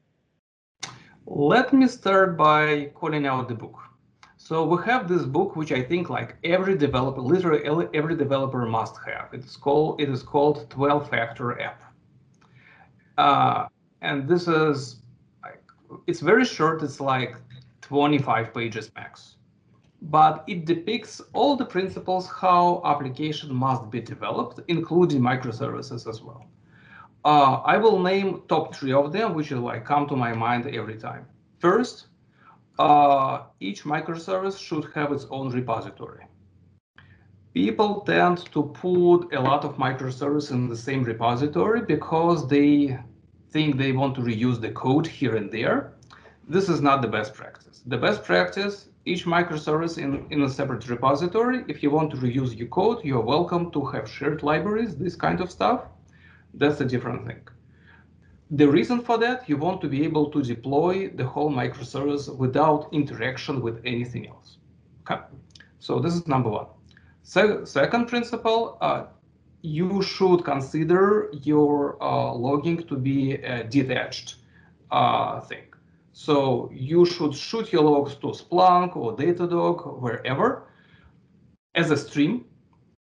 Let 1.27 1.73
me 1.73 1.87
start 1.87 2.37
by 2.37 2.91
calling 2.95 3.27
out 3.27 3.49
the 3.49 3.55
book. 3.55 3.79
So 4.37 4.65
we 4.65 4.83
have 4.85 5.07
this 5.07 5.23
book, 5.23 5.55
which 5.55 5.71
I 5.71 5.83
think 5.83 6.11
like 6.11 6.37
every 6.43 6.77
developer, 6.77 7.21
literally 7.21 7.89
every 7.95 8.17
developer 8.17 8.67
must 8.67 8.97
have. 9.07 9.29
It's 9.33 9.57
called 9.57 10.01
it 10.01 10.09
is 10.09 10.25
called 10.25 10.69
12 10.71 11.09
Factor 11.09 11.61
App, 11.61 11.81
uh, 13.19 13.67
and 14.01 14.27
this 14.27 14.49
is 14.49 15.03
it's 16.09 16.21
very 16.21 16.45
short. 16.45 16.83
It's 16.83 17.01
like 17.01 17.37
25 17.83 18.53
pages 18.53 18.91
max 18.97 19.37
but 20.03 20.45
it 20.47 20.65
depicts 20.65 21.21
all 21.33 21.57
the 21.57 21.65
principles 21.65 22.29
how 22.29 22.81
application 22.85 23.55
must 23.55 23.91
be 23.91 24.01
developed, 24.01 24.61
including 24.69 25.21
microservices 25.21 26.09
as 26.09 26.23
well. 26.23 26.47
Uh, 27.25 27.61
I 27.65 27.77
will 27.77 27.99
name 28.01 28.43
top 28.49 28.75
three 28.75 28.93
of 28.93 29.13
them, 29.13 29.35
which 29.35 29.51
will 29.51 29.61
like 29.61 29.85
come 29.85 30.07
to 30.09 30.17
my 30.17 30.33
mind 30.33 30.67
every 30.67 30.97
time. 30.97 31.27
First, 31.59 32.07
uh, 32.79 33.43
each 33.61 33.85
microservice 33.85 34.59
should 34.59 34.87
have 34.95 35.13
its 35.13 35.27
own 35.31 35.51
repository. 35.51 36.25
People 37.53 38.01
tend 38.03 38.39
to 38.53 38.63
put 38.63 39.35
a 39.35 39.41
lot 39.41 39.65
of 39.65 39.77
microservices 39.77 40.53
in 40.53 40.69
the 40.69 40.77
same 40.77 41.05
repository 41.05 41.83
because 41.83 42.49
they 42.49 42.99
think 43.51 43.77
they 43.77 43.93
want 43.93 44.15
to 44.15 44.23
reuse 44.23 44.61
the 44.61 44.71
code 44.71 45.07
here 45.07 45.37
and 45.37 45.51
there. 45.51 45.93
This 46.49 46.69
is 46.69 46.81
not 46.81 47.03
the 47.03 47.09
best 47.09 47.35
practice. 47.35 47.83
The 47.87 47.99
best 47.99 48.25
practice 48.25 48.90
each 49.11 49.25
microservice 49.27 49.99
in, 49.99 50.11
in 50.31 50.43
a 50.43 50.49
separate 50.49 50.89
repository. 50.89 51.65
If 51.69 51.83
you 51.83 51.91
want 51.91 52.11
to 52.13 52.17
reuse 52.17 52.57
your 52.57 52.69
code, 52.69 53.05
you're 53.05 53.27
welcome 53.37 53.71
to 53.73 53.85
have 53.93 54.09
shared 54.09 54.43
libraries, 54.43 54.97
this 54.97 55.17
kind 55.17 55.41
of 55.41 55.51
stuff. 55.51 55.81
That's 56.55 56.81
a 56.81 56.85
different 56.85 57.27
thing. 57.27 57.43
The 58.51 58.69
reason 58.69 59.01
for 59.01 59.17
that, 59.19 59.49
you 59.49 59.57
want 59.57 59.81
to 59.83 59.89
be 59.89 60.03
able 60.05 60.31
to 60.31 60.43
deploy 60.43 61.09
the 61.09 61.25
whole 61.25 61.51
microservice 61.51 62.25
without 62.45 62.89
interaction 62.93 63.61
with 63.61 63.81
anything 63.85 64.27
else. 64.29 64.57
Okay, 65.03 65.21
so 65.79 66.01
this 66.01 66.15
is 66.15 66.27
number 66.27 66.51
one. 66.51 66.67
Se 67.23 67.65
second 67.65 68.07
principle, 68.07 68.77
uh, 68.81 69.05
you 69.63 70.03
should 70.03 70.45
consider 70.45 71.31
your 71.43 72.03
uh, 72.03 72.33
logging 72.33 72.79
to 72.89 72.97
be 72.97 73.35
a 73.35 73.65
detached 73.65 74.37
uh, 74.91 75.41
thing. 75.41 75.70
So 76.27 76.69
you 76.71 77.07
should 77.07 77.35
shoot 77.35 77.73
your 77.73 77.83
logs 77.83 78.15
to 78.17 78.27
Splunk 78.27 78.95
or 78.95 79.17
Datadog, 79.17 80.03
wherever, 80.03 80.65
as 81.75 81.91
a 81.91 81.97
stream. 81.97 82.45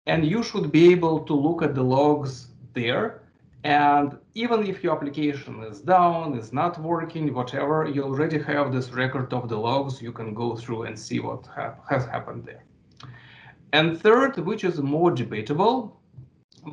And 0.06 0.24
you 0.24 0.42
should 0.42 0.72
be 0.72 0.90
able 0.92 1.20
to 1.24 1.34
look 1.34 1.60
at 1.60 1.74
the 1.74 1.82
logs 1.82 2.46
there. 2.72 3.20
And 3.64 4.16
even 4.34 4.66
if 4.66 4.82
your 4.82 4.96
application 4.96 5.62
is 5.62 5.82
down, 5.82 6.38
is 6.38 6.54
not 6.54 6.80
working, 6.80 7.34
whatever, 7.34 7.86
you 7.86 8.02
already 8.02 8.38
have 8.44 8.72
this 8.72 8.90
record 8.92 9.34
of 9.34 9.50
the 9.50 9.58
logs. 9.58 10.00
You 10.00 10.12
can 10.12 10.32
go 10.32 10.56
through 10.56 10.84
and 10.84 10.98
see 10.98 11.20
what 11.20 11.46
ha 11.54 11.74
has 11.90 12.06
happened 12.06 12.46
there. 12.46 12.64
And 13.74 14.00
third, 14.00 14.38
which 14.38 14.64
is 14.64 14.78
more 14.80 15.10
debatable, 15.10 16.00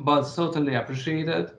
but 0.08 0.22
certainly 0.22 0.74
appreciated, 0.76 1.52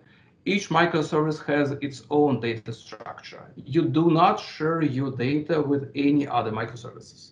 each 0.46 0.70
microservice 0.70 1.44
has 1.46 1.72
its 1.82 2.04
own 2.10 2.40
data 2.40 2.74
structure. 2.74 3.52
You 3.56 3.84
do 3.84 4.10
not 4.10 4.40
share 4.40 4.82
your 4.82 5.12
data 5.12 5.62
with 5.62 5.92
any 5.96 6.28
other 6.28 6.52
microservices. 6.52 7.32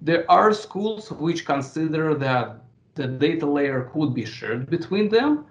There 0.00 0.28
are 0.30 0.52
schools 0.52 1.10
which 1.12 1.44
consider 1.44 2.14
that 2.14 2.64
the 2.94 3.06
data 3.06 3.46
layer 3.46 3.90
could 3.92 4.14
be 4.14 4.24
shared 4.24 4.68
between 4.70 5.08
them. 5.08 5.46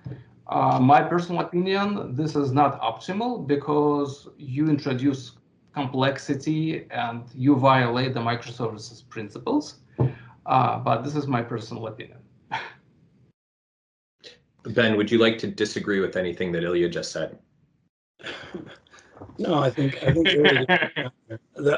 Uh, 0.47 0.79
my 0.79 1.01
personal 1.01 1.41
opinion, 1.41 2.13
this 2.15 2.35
is 2.35 2.51
not 2.51 2.79
optimal 2.81 3.45
because 3.45 4.29
you 4.37 4.67
introduce 4.67 5.33
complexity 5.73 6.87
and 6.91 7.23
you 7.33 7.55
violate 7.55 8.13
the 8.13 8.19
microservices 8.19 9.07
principles. 9.07 9.75
Uh, 10.45 10.79
but 10.79 11.03
this 11.03 11.15
is 11.15 11.27
my 11.27 11.41
personal 11.41 11.87
opinion. 11.87 12.19
Ben, 14.73 14.97
would 14.97 15.11
you 15.11 15.17
like 15.17 15.37
to 15.39 15.47
disagree 15.47 15.99
with 15.99 16.17
anything 16.17 16.51
that 16.53 16.63
Ilya 16.63 16.89
just 16.89 17.11
said? 17.11 17.37
No, 19.37 19.55
I 19.55 19.69
think 19.69 20.03
I 20.03 20.13
think 20.13 20.27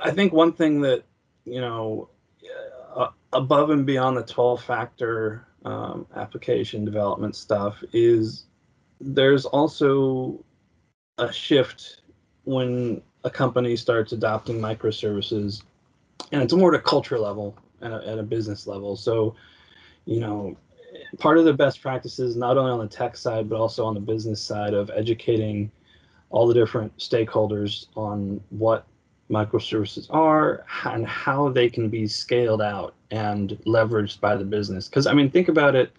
I 0.04 0.12
think 0.12 0.34
one 0.34 0.54
thing 0.54 0.82
that 0.82 1.04
you 1.46 1.62
know 1.62 2.10
uh, 2.96 3.10
above 3.34 3.70
and 3.70 3.86
beyond 3.86 4.18
the 4.18 4.24
12 4.24 4.64
factor 4.64 5.48
um, 5.66 6.06
application 6.16 6.86
development 6.86 7.36
stuff 7.36 7.84
is 7.94 8.46
there's 9.02 9.46
also 9.46 10.44
a 11.18 11.32
shift 11.32 12.02
when 12.46 13.02
a 13.24 13.30
company 13.30 13.76
starts 13.76 14.14
adopting 14.14 14.60
microservices 14.60 15.64
and 16.32 16.42
it's 16.42 16.54
more 16.54 16.74
at 16.74 16.80
a 16.80 16.84
culture 16.84 17.20
level 17.20 17.58
and 17.82 17.94
at 17.94 18.18
a 18.18 18.24
business 18.24 18.68
level 18.68 18.96
so 18.96 19.36
you 20.06 20.20
know 20.20 20.56
part 21.18 21.38
of 21.38 21.46
the 21.46 21.54
best 21.54 21.82
practices, 21.82 22.36
not 22.36 22.58
only 22.58 22.72
on 22.72 22.80
the 22.80 22.88
tech 22.88 23.18
side, 23.18 23.50
but 23.50 23.60
also 23.60 23.86
on 23.86 23.94
the 23.94 24.00
business 24.00 24.42
side 24.42 24.74
of 24.74 24.92
educating 24.94 25.72
all 26.30 26.48
the 26.48 26.54
different 26.54 26.96
stakeholders 26.98 27.88
on 27.96 28.40
what 28.50 28.86
microservices 29.32 30.08
are 30.10 30.66
and 30.86 31.06
how 31.06 31.50
they 31.50 31.70
can 31.70 31.90
be 31.90 32.08
scaled 32.08 32.62
out 32.62 32.94
and 33.12 33.52
leveraged 33.66 34.20
by 34.20 34.36
the 34.36 34.46
business. 34.46 34.88
Because, 34.88 35.08
I 35.08 35.14
mean, 35.14 35.30
think 35.30 35.48
about 35.48 35.76
it 35.76 35.92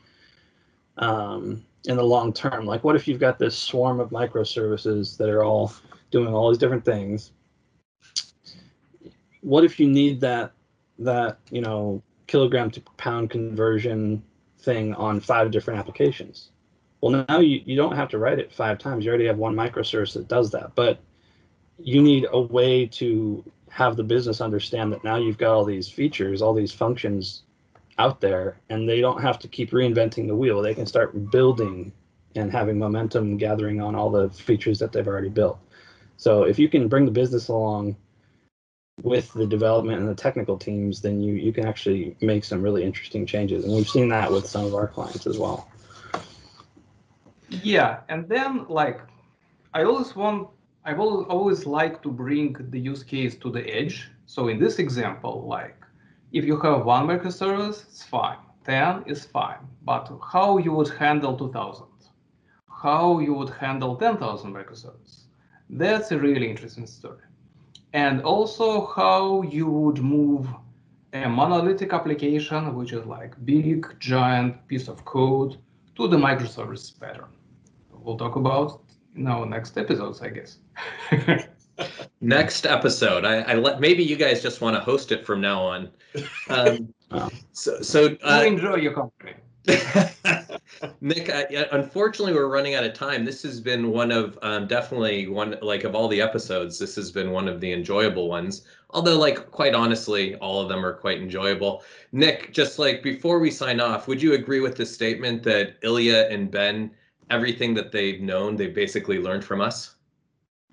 um, 0.99 1.65
in 1.87 1.97
the 1.97 2.05
long 2.05 2.33
term. 2.33 2.67
Like, 2.67 2.85
what 2.85 2.97
if 2.97 3.09
you've 3.09 3.21
got 3.21 3.39
this 3.39 3.57
swarm 3.57 4.01
of 4.01 4.11
microservices 4.11 5.17
that 5.17 5.29
are 5.29 5.43
all 5.43 5.73
doing 6.11 6.33
all 6.33 6.51
these 6.51 6.59
different 6.59 6.85
things? 6.85 7.33
What 9.41 9.65
if 9.65 9.81
you 9.81 9.89
need 9.89 10.21
that 10.21 10.53
that 10.99 11.39
you 11.51 11.63
know 11.63 12.03
kilogram 12.27 12.71
to 12.71 12.81
pound 12.99 13.31
conversion 13.31 14.23
thing 14.63 14.95
on 14.95 15.21
five 15.21 15.51
different 15.51 15.79
applications. 15.79 16.51
Well, 17.01 17.25
now 17.29 17.41
you, 17.41 17.63
you 17.65 17.77
don't 17.77 17.97
have 17.97 18.09
to 18.11 18.19
write 18.19 18.39
it 18.39 18.53
five 18.53 18.79
times. 18.79 19.05
You 19.05 19.11
already 19.11 19.27
have 19.27 19.39
one 19.39 19.55
microservice 19.55 20.13
that 20.15 20.29
does 20.29 20.51
that. 20.51 20.75
But 20.75 21.01
you 21.79 22.03
need 22.03 22.27
a 22.31 22.41
way 22.41 22.87
to 22.87 23.45
have 23.71 23.97
the 23.97 24.03
business 24.05 24.41
understand 24.41 24.93
that 24.93 25.05
now 25.05 25.17
you've 25.17 25.39
got 25.39 25.55
all 25.55 25.65
these 25.65 25.89
features, 25.89 26.43
all 26.43 26.53
these 26.53 26.73
functions 26.73 27.43
out 27.99 28.21
there, 28.21 28.59
and 28.69 28.89
they 28.89 29.01
don't 29.01 29.23
have 29.23 29.39
to 29.39 29.49
keep 29.49 29.71
reinventing 29.71 30.27
the 30.27 30.37
wheel. 30.37 30.61
They 30.61 30.75
can 30.75 30.87
start 30.87 31.31
building 31.31 31.93
and 32.37 32.51
having 32.51 32.79
momentum 32.79 33.37
gathering 33.37 33.81
on 33.81 33.95
all 33.95 34.11
the 34.11 34.31
features 34.31 34.79
that 34.79 34.93
they've 34.93 35.07
already 35.07 35.29
built. 35.29 35.59
So 36.17 36.45
if 36.45 36.59
you 36.59 36.69
can 36.69 36.89
bring 36.89 37.07
the 37.07 37.11
business 37.11 37.49
along 37.49 37.97
with 39.03 39.33
the 39.33 39.47
development 39.47 40.01
and 40.01 40.09
the 40.09 40.15
technical 40.15 40.59
teams, 40.59 41.01
then 41.01 41.21
you 41.21 41.35
you 41.35 41.53
can 41.53 41.67
actually 41.67 42.17
make 42.21 42.45
some 42.45 42.63
really 42.63 42.85
interesting 42.85 43.27
changes. 43.27 43.65
And 43.65 43.75
we've 43.75 43.89
seen 43.89 44.09
that 44.09 44.31
with 44.31 44.47
some 44.47 44.65
of 44.65 44.75
our 44.75 44.89
clients 44.89 45.27
as 45.27 45.39
well. 45.39 45.69
Yeah, 47.49 48.01
and 48.09 48.29
then 48.29 48.67
like 48.69 49.01
I 49.75 49.85
always 49.85 50.15
want 50.15 50.49
I 50.85 50.93
will 50.93 51.25
always 51.25 51.67
like 51.67 52.03
to 52.03 52.11
bring 52.11 52.57
the 52.71 52.79
use 52.79 53.03
case 53.03 53.37
to 53.37 53.51
the 53.51 53.65
edge. 53.69 54.11
So 54.27 54.49
in 54.49 54.59
this 54.59 54.79
example, 54.79 55.47
like 55.47 55.77
if 56.33 56.45
you 56.45 56.59
have 56.61 56.85
one 56.85 57.07
microservice, 57.07 57.85
it's 57.89 58.05
fine. 58.05 58.39
10 58.65 59.05
is 59.07 59.25
fine. 59.25 59.59
But 59.83 60.11
how 60.33 60.59
you 60.59 60.73
would 60.73 60.91
handle 60.91 61.37
2000? 61.37 61.87
How 62.83 63.19
you 63.19 63.35
would 63.35 63.51
handle 63.51 63.97
10,000 63.97 64.53
microservices? 64.53 65.25
That's 65.69 66.13
a 66.13 66.19
really 66.19 66.49
interesting 66.49 66.87
story. 66.87 67.19
And 67.93 68.23
also 68.23 68.87
how 68.87 69.43
you 69.43 69.67
would 69.67 69.99
move 69.99 70.49
a 71.13 71.29
monolithic 71.29 71.93
application, 71.93 72.75
which 72.75 72.93
is 72.93 73.05
like 73.05 73.35
big, 73.45 73.87
giant 73.99 74.67
piece 74.69 74.89
of 74.89 75.05
code, 75.05 75.59
to 75.97 76.07
the 76.07 76.17
microservice 76.17 76.99
pattern. 76.99 77.31
We'll 77.93 78.17
talk 78.17 78.37
about 78.37 78.83
in 79.17 79.27
our 79.27 79.45
next 79.45 79.77
episodes, 79.77 80.23
I 80.23 80.29
guess. 80.29 80.59
next 82.21 82.65
episode. 82.65 83.25
I, 83.25 83.41
I, 83.41 83.55
let 83.55 83.81
maybe 83.81 84.03
you 84.03 84.17
guys 84.17 84.43
just 84.43 84.61
want 84.61 84.77
to 84.77 84.81
host 84.81 85.13
it 85.13 85.27
from 85.27 85.41
now 85.41 85.61
on. 85.61 85.91
Um, 86.49 86.95
So, 87.53 87.83
so 87.83 88.17
uh, 88.25 88.45
enjoy 88.47 88.77
your 88.77 88.93
company. 88.93 89.35
Nick, 91.01 91.29
uh, 91.29 91.45
unfortunately, 91.73 92.33
we're 92.33 92.49
running 92.49 92.75
out 92.75 92.85
of 92.85 92.95
time. 92.95 93.25
This 93.25 93.43
has 93.43 93.61
been 93.61 93.91
one 93.91 94.11
of 94.11 94.39
um, 94.43 94.67
definitely 94.67 95.27
one 95.27 95.57
like 95.63 95.85
of 95.85 95.95
all 95.95 96.09
the 96.09 96.21
episodes. 96.21 96.79
This 96.79 96.95
has 96.97 97.11
been 97.11 97.31
one 97.31 97.49
of 97.49 97.61
the 97.61 97.73
enjoyable 97.73 98.29
ones. 98.29 98.63
Although, 98.91 99.19
like 99.19 99.51
quite 99.51 99.75
honestly, 99.75 100.37
all 100.37 100.61
of 100.61 100.69
them 100.69 100.85
are 100.85 100.95
quite 100.95 101.19
enjoyable. 101.19 101.83
Nick, 102.13 102.53
just 102.53 102.79
like 102.79 103.03
before 103.03 103.39
we 103.41 103.51
sign 103.51 103.81
off, 103.81 104.09
would 104.09 104.23
you 104.23 104.33
agree 104.35 104.61
with 104.61 104.77
the 104.77 104.87
statement 104.87 105.43
that 105.45 105.77
Ilya 105.83 106.29
and 106.31 106.51
Ben, 106.51 106.91
everything 107.29 107.75
that 107.75 107.93
they've 107.93 108.21
known, 108.21 108.57
they've 108.57 108.75
basically 108.75 109.19
learned 109.19 109.45
from 109.45 109.61
us? 109.61 109.97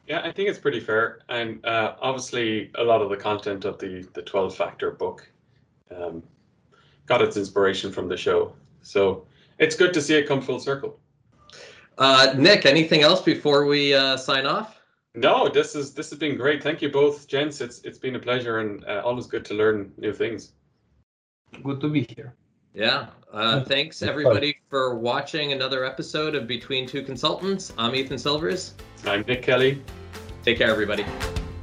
Yeah, 0.08 0.22
I 0.24 0.32
think 0.32 0.48
it's 0.48 0.60
pretty 0.60 0.80
fair, 0.80 1.20
and 1.28 1.64
uh, 1.66 1.96
obviously 2.02 2.72
a 2.76 2.84
lot 2.84 3.02
of 3.02 3.10
the 3.10 3.18
content 3.18 3.66
of 3.66 3.78
the 3.78 4.08
the 4.14 4.22
twelve 4.22 4.56
factor 4.56 4.92
book 4.92 5.30
um, 5.94 6.24
got 7.08 7.22
its 7.22 7.36
inspiration 7.36 7.92
from 7.92 8.08
the 8.08 8.16
show. 8.16 8.54
So 8.82 9.26
it's 9.60 9.76
good 9.76 9.94
to 9.94 10.02
see 10.02 10.16
it 10.16 10.28
come 10.28 10.42
full 10.42 10.60
circle. 10.60 11.00
Uh, 11.98 12.34
Nick, 12.38 12.66
anything 12.66 13.02
else 13.02 13.22
before 13.22 13.66
we 13.66 13.94
uh, 13.94 14.18
sign 14.18 14.46
off? 14.46 14.80
No, 15.16 15.50
this 15.50 15.76
is 15.76 15.94
this 15.94 16.12
has 16.12 16.20
been 16.20 16.38
great. 16.38 16.62
Thank 16.62 16.82
you 16.82 16.90
both, 16.90 17.28
gents. 17.28 17.60
It's 17.60 17.82
it's 17.82 17.98
been 17.98 18.16
a 18.16 18.20
pleasure 18.20 18.60
and 18.60 18.86
uh, 18.86 19.02
always 19.04 19.26
good 19.26 19.44
to 19.46 19.56
learn 19.56 19.92
new 19.98 20.14
things. 20.14 20.52
Good 21.64 21.82
to 21.82 21.90
be 21.90 22.06
here. 22.16 22.36
Yeah. 22.74 23.08
Uh, 23.34 23.64
thanks 23.64 24.04
everybody 24.04 24.58
for 24.70 24.96
watching 24.96 25.54
another 25.54 25.84
episode 25.84 26.36
of 26.36 26.46
Between 26.46 26.88
Two 26.88 27.02
Consultants. 27.02 27.74
I'm 27.80 27.96
Ethan 27.96 28.20
Silvers. 28.20 28.76
I'm 29.06 29.24
Nick 29.28 29.42
Kelly. 29.42 29.82
Take 30.44 30.60
care, 30.60 30.70
everybody. 30.70 31.04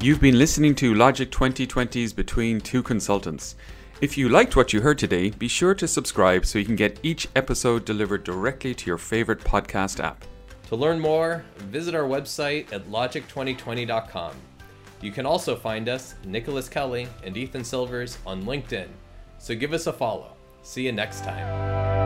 You've 0.00 0.20
been 0.20 0.36
listening 0.36 0.74
to 0.76 0.92
Logic 0.94 1.30
2020's 1.30 2.12
Between 2.12 2.60
Two 2.60 2.82
Consultants. 2.82 3.54
If 4.00 4.18
you 4.18 4.28
liked 4.28 4.57
what 4.57 4.72
you 4.72 4.80
heard 4.80 4.98
today, 4.98 5.30
be 5.30 5.46
sure 5.46 5.74
to 5.76 5.87
subscribe 5.87 6.46
so 6.46 6.59
you 6.59 6.64
can 6.64 6.74
get 6.74 6.98
each 7.04 7.28
episode 7.37 7.85
delivered 7.85 8.24
directly 8.24 8.74
to 8.74 8.87
your 8.87 8.98
favorite 8.98 9.38
podcast 9.40 10.02
app. 10.02 10.24
To 10.68 10.76
learn 10.76 10.98
more, 10.98 11.44
visit 11.59 11.94
our 11.94 12.02
website 12.02 12.72
at 12.72 12.87
logic2020.com. 12.88 14.35
You 15.00 15.12
can 15.12 15.26
also 15.26 15.54
find 15.54 15.88
us, 15.88 16.16
Nicholas 16.24 16.68
Kelly 16.68 17.07
and 17.22 17.37
Ethan 17.37 17.62
Silvers, 17.62 18.18
on 18.26 18.44
LinkedIn. 18.44 18.88
So 19.38 19.54
give 19.54 19.72
us 19.72 19.87
a 19.87 19.92
follow. 19.92 20.35
See 20.62 20.85
you 20.85 20.92
next 20.92 21.22
time. 21.22 22.03